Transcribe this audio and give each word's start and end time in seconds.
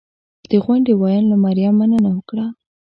د 0.49 0.51
غونډې 0.63 0.93
ویاند 0.95 1.27
له 1.31 1.37
مریم 1.43 1.73
مننه 1.79 2.09
وکړه 2.15 2.45